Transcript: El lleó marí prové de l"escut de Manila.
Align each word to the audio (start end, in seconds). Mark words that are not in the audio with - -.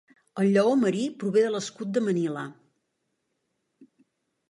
El 0.43 0.47
lleó 0.55 0.71
marí 0.83 1.03
prové 1.25 1.45
de 1.45 1.47
l"escut 1.51 1.93
de 1.99 2.05
Manila. 2.09 2.49